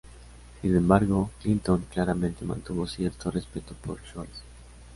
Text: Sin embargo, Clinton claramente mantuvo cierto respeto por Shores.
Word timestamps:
Sin 0.63 0.75
embargo, 0.75 1.29
Clinton 1.43 1.85
claramente 1.93 2.43
mantuvo 2.43 2.87
cierto 2.87 3.29
respeto 3.29 3.75
por 3.75 4.01
Shores. 4.01 4.41